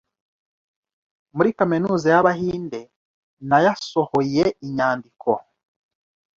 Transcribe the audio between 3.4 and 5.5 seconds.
nayasohoye inyandiko-